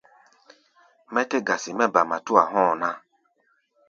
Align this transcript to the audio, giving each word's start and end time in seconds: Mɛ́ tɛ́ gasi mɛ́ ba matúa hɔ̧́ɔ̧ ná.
Mɛ́ 1.13 1.23
tɛ́ 1.29 1.41
gasi 1.47 1.71
mɛ́ 1.77 1.87
ba 1.93 2.01
matúa 2.09 2.43
hɔ̧́ɔ̧ 2.51 2.75
ná. 2.81 2.89